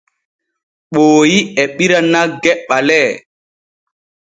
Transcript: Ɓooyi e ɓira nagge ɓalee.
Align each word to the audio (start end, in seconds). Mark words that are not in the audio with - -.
Ɓooyi 0.93 1.37
e 1.61 1.63
ɓira 1.75 1.97
nagge 2.11 2.51
ɓalee. 2.67 3.09